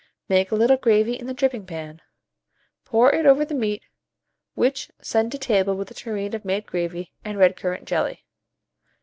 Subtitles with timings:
[0.27, 2.01] Make a little gravy in the dripping pan;
[2.85, 3.83] pour it over the meat,
[4.55, 8.25] which send to table with a tureen of made gravy and red currant jelly.